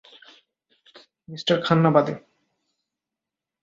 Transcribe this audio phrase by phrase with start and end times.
[1.29, 2.13] Mister Khanna বাদে!